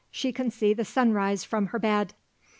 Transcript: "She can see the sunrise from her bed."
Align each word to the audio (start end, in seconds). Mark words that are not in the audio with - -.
"She 0.09 0.31
can 0.33 0.49
see 0.49 0.73
the 0.73 0.83
sunrise 0.83 1.43
from 1.43 1.67
her 1.67 1.77
bed." 1.77 2.15